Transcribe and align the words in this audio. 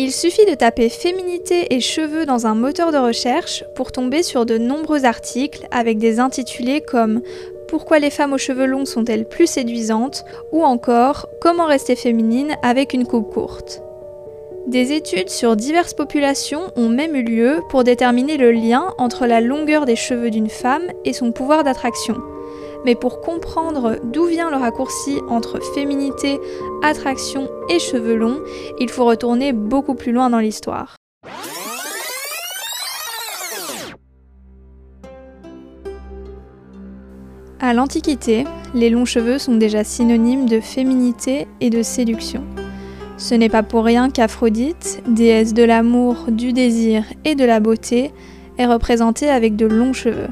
Il 0.00 0.12
suffit 0.12 0.46
de 0.46 0.54
taper 0.54 0.90
féminité 0.90 1.74
et 1.74 1.80
cheveux 1.80 2.24
dans 2.24 2.46
un 2.46 2.54
moteur 2.54 2.92
de 2.92 2.98
recherche 2.98 3.64
pour 3.74 3.90
tomber 3.90 4.22
sur 4.22 4.46
de 4.46 4.56
nombreux 4.56 5.04
articles 5.04 5.66
avec 5.72 5.98
des 5.98 6.20
intitulés 6.20 6.80
comme 6.80 7.20
Pourquoi 7.66 7.98
les 7.98 8.10
femmes 8.10 8.32
aux 8.32 8.38
cheveux 8.38 8.66
longs 8.66 8.84
sont-elles 8.84 9.28
plus 9.28 9.48
séduisantes? 9.48 10.24
ou 10.52 10.62
encore 10.62 11.26
Comment 11.40 11.66
rester 11.66 11.96
féminine 11.96 12.54
avec 12.62 12.92
une 12.92 13.08
coupe 13.08 13.34
courte? 13.34 13.82
Des 14.68 14.92
études 14.92 15.30
sur 15.30 15.56
diverses 15.56 15.94
populations 15.94 16.70
ont 16.76 16.88
même 16.88 17.16
eu 17.16 17.24
lieu 17.24 17.60
pour 17.68 17.82
déterminer 17.82 18.36
le 18.36 18.52
lien 18.52 18.94
entre 18.98 19.26
la 19.26 19.40
longueur 19.40 19.84
des 19.84 19.96
cheveux 19.96 20.30
d'une 20.30 20.50
femme 20.50 20.86
et 21.04 21.12
son 21.12 21.32
pouvoir 21.32 21.64
d'attraction. 21.64 22.18
Mais 22.84 22.94
pour 22.94 23.20
comprendre 23.20 23.96
d'où 24.04 24.26
vient 24.26 24.50
le 24.50 24.56
raccourci 24.56 25.20
entre 25.28 25.60
féminité, 25.74 26.40
attraction 26.82 27.48
et 27.68 27.78
cheveux 27.78 28.16
longs, 28.16 28.40
il 28.78 28.88
faut 28.88 29.04
retourner 29.04 29.52
beaucoup 29.52 29.94
plus 29.94 30.12
loin 30.12 30.30
dans 30.30 30.38
l'histoire. 30.38 30.96
À 37.60 37.74
l'Antiquité, 37.74 38.44
les 38.72 38.88
longs 38.88 39.04
cheveux 39.04 39.38
sont 39.38 39.56
déjà 39.56 39.82
synonymes 39.82 40.48
de 40.48 40.60
féminité 40.60 41.48
et 41.60 41.70
de 41.70 41.82
séduction. 41.82 42.44
Ce 43.16 43.34
n'est 43.34 43.48
pas 43.48 43.64
pour 43.64 43.84
rien 43.84 44.10
qu'Aphrodite, 44.10 45.02
déesse 45.08 45.54
de 45.54 45.64
l'amour, 45.64 46.26
du 46.28 46.52
désir 46.52 47.02
et 47.24 47.34
de 47.34 47.44
la 47.44 47.58
beauté, 47.58 48.12
est 48.58 48.66
représentée 48.66 49.28
avec 49.28 49.56
de 49.56 49.66
longs 49.66 49.92
cheveux. 49.92 50.28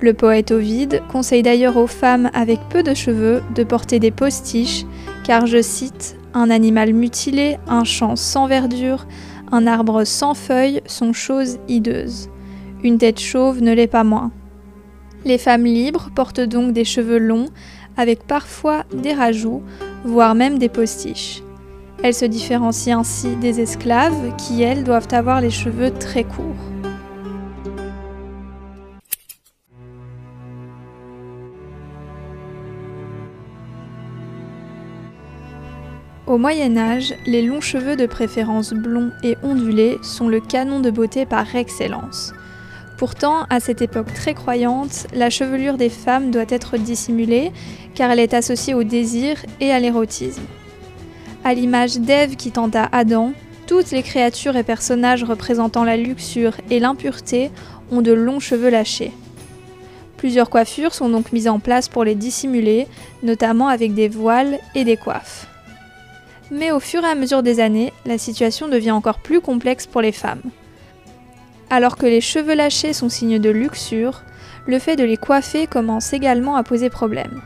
Le 0.00 0.12
poète 0.12 0.50
Ovide 0.50 1.00
conseille 1.10 1.42
d'ailleurs 1.42 1.78
aux 1.78 1.86
femmes 1.86 2.30
avec 2.34 2.60
peu 2.68 2.82
de 2.82 2.92
cheveux 2.92 3.42
de 3.54 3.64
porter 3.64 3.98
des 3.98 4.10
postiches, 4.10 4.84
car 5.24 5.46
je 5.46 5.62
cite, 5.62 6.16
Un 6.34 6.50
animal 6.50 6.92
mutilé, 6.92 7.56
un 7.66 7.84
champ 7.84 8.14
sans 8.14 8.46
verdure, 8.46 9.06
un 9.50 9.66
arbre 9.66 10.04
sans 10.04 10.34
feuilles 10.34 10.82
sont 10.86 11.14
choses 11.14 11.58
hideuses. 11.66 12.28
Une 12.84 12.98
tête 12.98 13.20
chauve 13.20 13.62
ne 13.62 13.72
l'est 13.72 13.86
pas 13.86 14.04
moins. 14.04 14.32
Les 15.24 15.38
femmes 15.38 15.64
libres 15.64 16.10
portent 16.14 16.40
donc 16.40 16.74
des 16.74 16.84
cheveux 16.84 17.18
longs, 17.18 17.48
avec 17.96 18.26
parfois 18.26 18.84
des 18.92 19.14
rajouts, 19.14 19.62
voire 20.04 20.34
même 20.34 20.58
des 20.58 20.68
postiches. 20.68 21.42
Elles 22.02 22.14
se 22.14 22.26
différencient 22.26 23.00
ainsi 23.00 23.34
des 23.36 23.60
esclaves 23.60 24.36
qui, 24.36 24.62
elles, 24.62 24.84
doivent 24.84 25.08
avoir 25.12 25.40
les 25.40 25.50
cheveux 25.50 25.90
très 25.90 26.24
courts. 26.24 26.75
Au 36.26 36.38
Moyen 36.38 36.76
Âge, 36.76 37.14
les 37.24 37.40
longs 37.40 37.60
cheveux 37.60 37.94
de 37.94 38.04
préférence 38.04 38.72
blonds 38.72 39.12
et 39.22 39.36
ondulés 39.44 39.98
sont 40.02 40.26
le 40.26 40.40
canon 40.40 40.80
de 40.80 40.90
beauté 40.90 41.24
par 41.24 41.54
excellence. 41.54 42.34
Pourtant, 42.98 43.44
à 43.48 43.60
cette 43.60 43.80
époque 43.80 44.12
très 44.12 44.34
croyante, 44.34 45.06
la 45.14 45.30
chevelure 45.30 45.76
des 45.76 45.88
femmes 45.88 46.32
doit 46.32 46.46
être 46.48 46.78
dissimulée 46.78 47.52
car 47.94 48.10
elle 48.10 48.18
est 48.18 48.34
associée 48.34 48.74
au 48.74 48.82
désir 48.82 49.36
et 49.60 49.70
à 49.70 49.78
l'érotisme. 49.78 50.42
À 51.44 51.54
l'image 51.54 51.98
d'Ève 51.98 52.34
qui 52.34 52.50
tenta 52.50 52.88
Adam, 52.90 53.32
toutes 53.68 53.92
les 53.92 54.02
créatures 54.02 54.56
et 54.56 54.64
personnages 54.64 55.22
représentant 55.22 55.84
la 55.84 55.96
luxure 55.96 56.56
et 56.70 56.80
l'impureté 56.80 57.52
ont 57.92 58.02
de 58.02 58.12
longs 58.12 58.40
cheveux 58.40 58.70
lâchés. 58.70 59.12
Plusieurs 60.16 60.50
coiffures 60.50 60.92
sont 60.94 61.08
donc 61.08 61.30
mises 61.30 61.46
en 61.46 61.60
place 61.60 61.88
pour 61.88 62.02
les 62.02 62.16
dissimuler, 62.16 62.88
notamment 63.22 63.68
avec 63.68 63.94
des 63.94 64.08
voiles 64.08 64.58
et 64.74 64.82
des 64.82 64.96
coiffes. 64.96 65.46
Mais 66.50 66.70
au 66.70 66.80
fur 66.80 67.04
et 67.04 67.08
à 67.08 67.14
mesure 67.14 67.42
des 67.42 67.60
années, 67.60 67.92
la 68.04 68.18
situation 68.18 68.68
devient 68.68 68.92
encore 68.92 69.18
plus 69.18 69.40
complexe 69.40 69.86
pour 69.86 70.00
les 70.00 70.12
femmes. 70.12 70.42
Alors 71.70 71.96
que 71.96 72.06
les 72.06 72.20
cheveux 72.20 72.54
lâchés 72.54 72.92
sont 72.92 73.08
signe 73.08 73.38
de 73.38 73.50
luxure, 73.50 74.22
le 74.66 74.78
fait 74.78 74.96
de 74.96 75.04
les 75.04 75.16
coiffer 75.16 75.66
commence 75.66 76.12
également 76.12 76.56
à 76.56 76.62
poser 76.62 76.90
problème. 76.90 77.42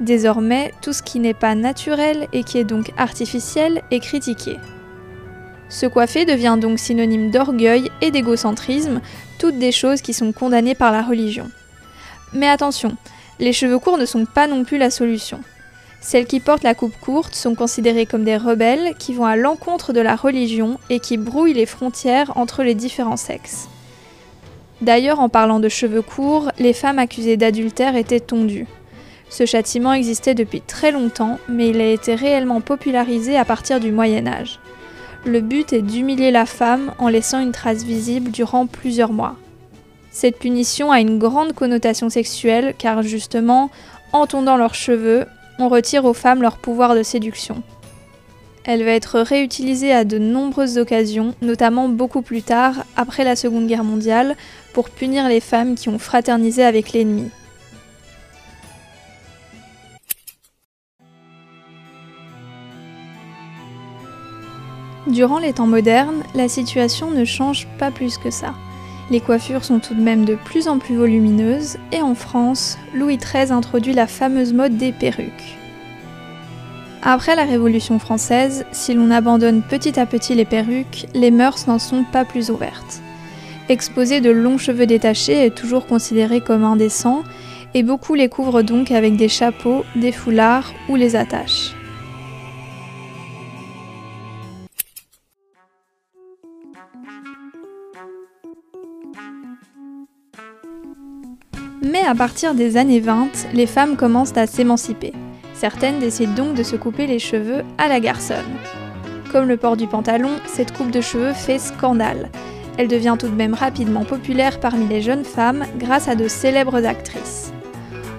Désormais, 0.00 0.72
tout 0.80 0.92
ce 0.92 1.02
qui 1.02 1.20
n'est 1.20 1.34
pas 1.34 1.54
naturel 1.54 2.26
et 2.32 2.44
qui 2.44 2.58
est 2.58 2.64
donc 2.64 2.90
artificiel 2.96 3.82
est 3.90 4.00
critiqué. 4.00 4.56
Se 5.68 5.86
coiffer 5.86 6.24
devient 6.24 6.58
donc 6.60 6.78
synonyme 6.78 7.30
d'orgueil 7.30 7.90
et 8.00 8.10
d'égocentrisme, 8.10 9.00
toutes 9.38 9.58
des 9.58 9.72
choses 9.72 10.02
qui 10.02 10.12
sont 10.12 10.32
condamnées 10.32 10.74
par 10.74 10.92
la 10.92 11.02
religion. 11.02 11.50
Mais 12.32 12.48
attention, 12.48 12.96
les 13.38 13.52
cheveux 13.52 13.78
courts 13.78 13.98
ne 13.98 14.06
sont 14.06 14.24
pas 14.24 14.46
non 14.46 14.64
plus 14.64 14.78
la 14.78 14.90
solution. 14.90 15.40
Celles 16.02 16.26
qui 16.26 16.40
portent 16.40 16.64
la 16.64 16.74
coupe 16.74 16.98
courte 17.00 17.34
sont 17.34 17.54
considérées 17.54 18.06
comme 18.06 18.24
des 18.24 18.36
rebelles 18.36 18.94
qui 18.98 19.14
vont 19.14 19.24
à 19.24 19.36
l'encontre 19.36 19.92
de 19.92 20.00
la 20.00 20.16
religion 20.16 20.78
et 20.90 20.98
qui 20.98 21.16
brouillent 21.16 21.54
les 21.54 21.64
frontières 21.64 22.36
entre 22.36 22.64
les 22.64 22.74
différents 22.74 23.16
sexes. 23.16 23.68
D'ailleurs, 24.80 25.20
en 25.20 25.28
parlant 25.28 25.60
de 25.60 25.68
cheveux 25.68 26.02
courts, 26.02 26.50
les 26.58 26.72
femmes 26.72 26.98
accusées 26.98 27.36
d'adultère 27.36 27.94
étaient 27.94 28.18
tondues. 28.18 28.66
Ce 29.30 29.46
châtiment 29.46 29.92
existait 29.92 30.34
depuis 30.34 30.60
très 30.60 30.90
longtemps, 30.90 31.38
mais 31.48 31.68
il 31.68 31.80
a 31.80 31.86
été 31.86 32.16
réellement 32.16 32.60
popularisé 32.60 33.36
à 33.36 33.44
partir 33.44 33.78
du 33.78 33.92
Moyen 33.92 34.26
Âge. 34.26 34.58
Le 35.24 35.40
but 35.40 35.72
est 35.72 35.82
d'humilier 35.82 36.32
la 36.32 36.46
femme 36.46 36.92
en 36.98 37.08
laissant 37.08 37.38
une 37.38 37.52
trace 37.52 37.84
visible 37.84 38.32
durant 38.32 38.66
plusieurs 38.66 39.12
mois. 39.12 39.36
Cette 40.10 40.40
punition 40.40 40.90
a 40.90 41.00
une 41.00 41.20
grande 41.20 41.52
connotation 41.52 42.10
sexuelle 42.10 42.74
car 42.76 43.02
justement, 43.04 43.70
en 44.12 44.26
tondant 44.26 44.56
leurs 44.56 44.74
cheveux, 44.74 45.26
on 45.62 45.68
retire 45.68 46.04
aux 46.04 46.12
femmes 46.12 46.42
leur 46.42 46.56
pouvoir 46.56 46.96
de 46.96 47.04
séduction. 47.04 47.62
Elle 48.64 48.84
va 48.84 48.90
être 48.90 49.20
réutilisée 49.20 49.92
à 49.92 50.04
de 50.04 50.18
nombreuses 50.18 50.78
occasions, 50.78 51.34
notamment 51.40 51.88
beaucoup 51.88 52.22
plus 52.22 52.42
tard, 52.42 52.84
après 52.96 53.24
la 53.24 53.36
Seconde 53.36 53.66
Guerre 53.66 53.84
mondiale, 53.84 54.36
pour 54.72 54.90
punir 54.90 55.28
les 55.28 55.40
femmes 55.40 55.74
qui 55.76 55.88
ont 55.88 55.98
fraternisé 55.98 56.64
avec 56.64 56.92
l'ennemi. 56.92 57.30
Durant 65.08 65.38
les 65.38 65.52
temps 65.52 65.66
modernes, 65.66 66.22
la 66.34 66.48
situation 66.48 67.10
ne 67.10 67.24
change 67.24 67.68
pas 67.78 67.90
plus 67.90 68.18
que 68.18 68.30
ça. 68.30 68.54
Les 69.10 69.20
coiffures 69.20 69.64
sont 69.64 69.78
tout 69.78 69.94
de 69.94 70.00
même 70.00 70.24
de 70.24 70.36
plus 70.36 70.68
en 70.68 70.78
plus 70.78 70.96
volumineuses 70.96 71.76
et 71.92 72.00
en 72.00 72.14
France, 72.14 72.78
Louis 72.94 73.18
XIII 73.18 73.52
introduit 73.52 73.92
la 73.92 74.06
fameuse 74.06 74.52
mode 74.52 74.76
des 74.76 74.92
perruques. 74.92 75.58
Après 77.02 77.34
la 77.34 77.44
Révolution 77.44 77.98
française, 77.98 78.64
si 78.70 78.94
l'on 78.94 79.10
abandonne 79.10 79.62
petit 79.62 79.98
à 79.98 80.06
petit 80.06 80.34
les 80.36 80.44
perruques, 80.44 81.06
les 81.14 81.32
mœurs 81.32 81.66
n'en 81.66 81.80
sont 81.80 82.04
pas 82.04 82.24
plus 82.24 82.50
ouvertes. 82.50 83.02
Exposer 83.68 84.20
de 84.20 84.30
longs 84.30 84.58
cheveux 84.58 84.86
détachés 84.86 85.46
est 85.46 85.54
toujours 85.54 85.86
considéré 85.86 86.40
comme 86.40 86.64
indécent 86.64 87.24
et 87.74 87.82
beaucoup 87.82 88.14
les 88.14 88.28
couvrent 88.28 88.62
donc 88.62 88.92
avec 88.92 89.16
des 89.16 89.28
chapeaux, 89.28 89.84
des 89.96 90.12
foulards 90.12 90.72
ou 90.88 90.96
les 90.96 91.16
attachent. 91.16 91.74
Mais 101.92 102.06
à 102.06 102.14
partir 102.14 102.54
des 102.54 102.78
années 102.78 103.00
20, 103.00 103.52
les 103.52 103.66
femmes 103.66 103.96
commencent 103.98 104.38
à 104.38 104.46
s'émanciper. 104.46 105.12
Certaines 105.52 105.98
décident 105.98 106.32
donc 106.32 106.54
de 106.54 106.62
se 106.62 106.74
couper 106.74 107.06
les 107.06 107.18
cheveux 107.18 107.64
à 107.76 107.86
la 107.86 108.00
garçonne. 108.00 108.38
Comme 109.30 109.46
le 109.46 109.58
port 109.58 109.76
du 109.76 109.86
pantalon, 109.86 110.30
cette 110.46 110.74
coupe 110.74 110.90
de 110.90 111.02
cheveux 111.02 111.34
fait 111.34 111.58
scandale. 111.58 112.30
Elle 112.78 112.88
devient 112.88 113.16
tout 113.18 113.28
de 113.28 113.34
même 113.34 113.52
rapidement 113.52 114.06
populaire 114.06 114.58
parmi 114.58 114.88
les 114.88 115.02
jeunes 115.02 115.24
femmes 115.24 115.66
grâce 115.76 116.08
à 116.08 116.14
de 116.14 116.28
célèbres 116.28 116.86
actrices. 116.86 117.52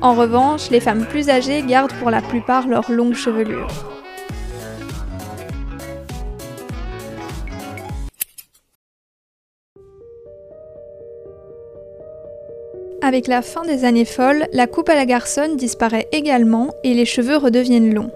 En 0.00 0.14
revanche, 0.14 0.70
les 0.70 0.80
femmes 0.80 1.04
plus 1.04 1.28
âgées 1.28 1.62
gardent 1.62 1.92
pour 2.00 2.10
la 2.10 2.22
plupart 2.22 2.68
leur 2.68 2.90
longue 2.90 3.14
chevelure. 3.14 3.97
Avec 13.00 13.28
la 13.28 13.42
fin 13.42 13.62
des 13.62 13.84
années 13.84 14.04
folles, 14.04 14.48
la 14.52 14.66
coupe 14.66 14.88
à 14.88 14.96
la 14.96 15.06
garçonne 15.06 15.56
disparaît 15.56 16.08
également 16.10 16.70
et 16.82 16.94
les 16.94 17.04
cheveux 17.04 17.36
redeviennent 17.36 17.94
longs. 17.94 18.10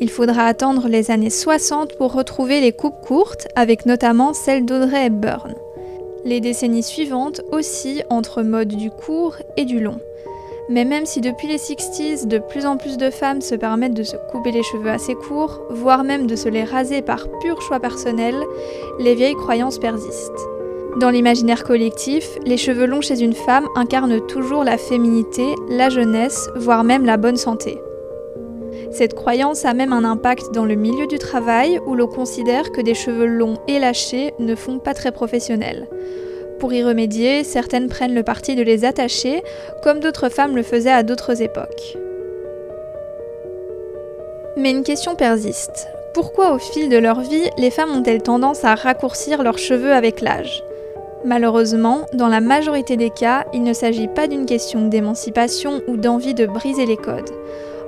Il 0.00 0.10
faudra 0.10 0.44
attendre 0.44 0.86
les 0.86 1.10
années 1.10 1.30
60 1.30 1.96
pour 1.96 2.12
retrouver 2.12 2.60
les 2.60 2.72
coupes 2.72 3.00
courtes, 3.00 3.48
avec 3.56 3.86
notamment 3.86 4.34
celle 4.34 4.66
d'Audrey 4.66 5.06
Hepburn. 5.06 5.54
Les 6.26 6.40
décennies 6.40 6.82
suivantes 6.82 7.40
oscillent 7.52 8.04
entre 8.10 8.42
mode 8.42 8.68
du 8.68 8.90
court 8.90 9.36
et 9.56 9.64
du 9.64 9.80
long. 9.80 9.98
Mais 10.68 10.84
même 10.84 11.06
si 11.06 11.22
depuis 11.22 11.48
les 11.48 11.56
60s, 11.56 12.26
de 12.26 12.38
plus 12.38 12.66
en 12.66 12.76
plus 12.76 12.98
de 12.98 13.10
femmes 13.10 13.40
se 13.40 13.54
permettent 13.54 13.94
de 13.94 14.02
se 14.02 14.16
couper 14.30 14.52
les 14.52 14.62
cheveux 14.62 14.90
assez 14.90 15.14
courts, 15.14 15.62
voire 15.70 16.04
même 16.04 16.26
de 16.26 16.36
se 16.36 16.50
les 16.50 16.64
raser 16.64 17.00
par 17.00 17.26
pur 17.40 17.62
choix 17.62 17.80
personnel, 17.80 18.34
les 18.98 19.14
vieilles 19.14 19.34
croyances 19.34 19.78
persistent. 19.78 20.51
Dans 21.00 21.08
l'imaginaire 21.08 21.64
collectif, 21.64 22.28
les 22.44 22.58
cheveux 22.58 22.84
longs 22.84 23.00
chez 23.00 23.22
une 23.22 23.32
femme 23.32 23.66
incarnent 23.76 24.26
toujours 24.26 24.62
la 24.62 24.76
féminité, 24.76 25.54
la 25.70 25.88
jeunesse, 25.88 26.50
voire 26.54 26.84
même 26.84 27.06
la 27.06 27.16
bonne 27.16 27.38
santé. 27.38 27.78
Cette 28.90 29.14
croyance 29.14 29.64
a 29.64 29.72
même 29.72 29.94
un 29.94 30.04
impact 30.04 30.52
dans 30.52 30.66
le 30.66 30.74
milieu 30.74 31.06
du 31.06 31.18
travail 31.18 31.80
où 31.86 31.94
l'on 31.94 32.08
considère 32.08 32.72
que 32.72 32.82
des 32.82 32.92
cheveux 32.92 33.24
longs 33.24 33.56
et 33.68 33.78
lâchés 33.78 34.34
ne 34.38 34.54
font 34.54 34.78
pas 34.78 34.92
très 34.92 35.12
professionnels. 35.12 35.88
Pour 36.58 36.74
y 36.74 36.84
remédier, 36.84 37.42
certaines 37.42 37.88
prennent 37.88 38.14
le 38.14 38.22
parti 38.22 38.54
de 38.54 38.62
les 38.62 38.84
attacher, 38.84 39.42
comme 39.82 40.00
d'autres 40.00 40.28
femmes 40.28 40.56
le 40.56 40.62
faisaient 40.62 40.90
à 40.90 41.02
d'autres 41.02 41.40
époques. 41.40 41.96
Mais 44.58 44.72
une 44.72 44.84
question 44.84 45.14
persiste. 45.14 45.88
Pourquoi 46.12 46.52
au 46.52 46.58
fil 46.58 46.90
de 46.90 46.98
leur 46.98 47.22
vie, 47.22 47.48
les 47.56 47.70
femmes 47.70 47.96
ont-elles 47.96 48.22
tendance 48.22 48.64
à 48.64 48.74
raccourcir 48.74 49.42
leurs 49.42 49.58
cheveux 49.58 49.94
avec 49.94 50.20
l'âge? 50.20 50.62
Malheureusement, 51.24 52.06
dans 52.14 52.28
la 52.28 52.40
majorité 52.40 52.96
des 52.96 53.10
cas, 53.10 53.44
il 53.52 53.62
ne 53.62 53.72
s'agit 53.72 54.08
pas 54.08 54.26
d'une 54.26 54.46
question 54.46 54.88
d'émancipation 54.88 55.80
ou 55.86 55.96
d'envie 55.96 56.34
de 56.34 56.46
briser 56.46 56.84
les 56.84 56.96
codes. 56.96 57.30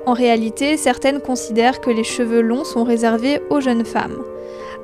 En 0.06 0.12
réalité, 0.12 0.76
certaines 0.76 1.20
considèrent 1.20 1.81
que 1.81 1.90
les 1.90 2.04
cheveux 2.04 2.42
longs 2.42 2.64
sont 2.64 2.84
réservés 2.84 3.40
aux 3.50 3.60
jeunes 3.60 3.84
femmes. 3.84 4.22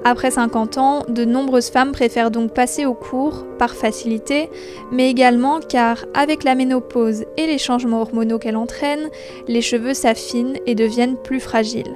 Après 0.02 0.30
50 0.30 0.78
ans, 0.78 1.02
de 1.08 1.24
nombreuses 1.24 1.68
femmes 1.68 1.92
préfèrent 1.92 2.30
donc 2.30 2.52
passer 2.52 2.86
au 2.86 2.94
cours, 2.94 3.44
par 3.58 3.74
facilité, 3.74 4.48
mais 4.90 5.10
également 5.10 5.60
car 5.60 6.06
avec 6.14 6.42
la 6.42 6.54
ménopause 6.54 7.24
et 7.36 7.46
les 7.46 7.58
changements 7.58 8.00
hormonaux 8.00 8.38
qu'elle 8.38 8.56
entraîne, 8.56 9.10
les 9.46 9.60
cheveux 9.60 9.94
s'affinent 9.94 10.56
et 10.66 10.74
deviennent 10.74 11.16
plus 11.16 11.40
fragiles. 11.40 11.94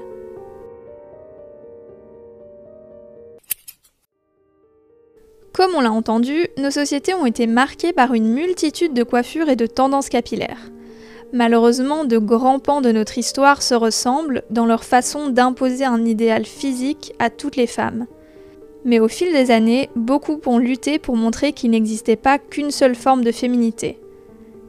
Comme 5.54 5.76
on 5.76 5.80
l'a 5.80 5.92
entendu, 5.92 6.48
nos 6.58 6.72
sociétés 6.72 7.14
ont 7.14 7.26
été 7.26 7.46
marquées 7.46 7.92
par 7.92 8.12
une 8.12 8.26
multitude 8.26 8.92
de 8.92 9.04
coiffures 9.04 9.48
et 9.48 9.54
de 9.54 9.66
tendances 9.66 10.08
capillaires. 10.08 10.72
Malheureusement, 11.32 12.04
de 12.04 12.18
grands 12.18 12.58
pans 12.58 12.80
de 12.80 12.90
notre 12.90 13.18
histoire 13.18 13.62
se 13.62 13.74
ressemblent 13.74 14.42
dans 14.50 14.66
leur 14.66 14.82
façon 14.82 15.28
d'imposer 15.28 15.84
un 15.84 16.04
idéal 16.04 16.44
physique 16.44 17.14
à 17.20 17.30
toutes 17.30 17.54
les 17.54 17.68
femmes. 17.68 18.06
Mais 18.84 18.98
au 18.98 19.06
fil 19.06 19.32
des 19.32 19.52
années, 19.52 19.90
beaucoup 19.94 20.40
ont 20.44 20.58
lutté 20.58 20.98
pour 20.98 21.16
montrer 21.16 21.52
qu'il 21.52 21.70
n'existait 21.70 22.16
pas 22.16 22.38
qu'une 22.38 22.72
seule 22.72 22.96
forme 22.96 23.22
de 23.22 23.30
féminité. 23.30 24.00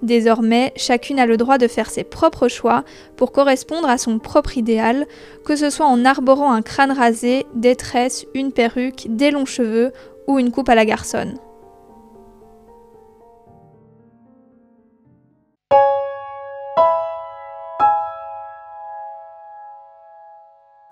Désormais, 0.03 0.71
chacune 0.75 1.19
a 1.19 1.25
le 1.25 1.37
droit 1.37 1.57
de 1.57 1.67
faire 1.67 1.89
ses 1.89 2.03
propres 2.03 2.47
choix 2.47 2.83
pour 3.15 3.31
correspondre 3.31 3.89
à 3.89 3.97
son 3.97 4.19
propre 4.19 4.55
idéal, 4.55 5.07
que 5.45 5.55
ce 5.55 5.71
soit 5.71 5.87
en 5.87 6.05
arborant 6.05 6.51
un 6.51 6.61
crâne 6.61 6.91
rasé, 6.91 7.47
des 7.55 7.75
tresses, 7.75 8.27
une 8.35 8.51
perruque, 8.51 9.07
des 9.09 9.31
longs 9.31 9.45
cheveux 9.45 9.91
ou 10.27 10.39
une 10.39 10.51
coupe 10.51 10.69
à 10.69 10.75
la 10.75 10.85
garçonne. 10.85 11.37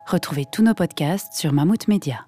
Retrouvez 0.05 0.45
tous 0.45 0.61
nos 0.61 0.75
podcasts 0.75 1.33
sur 1.33 1.53
Mammouth 1.53 1.87
Media. 1.87 2.27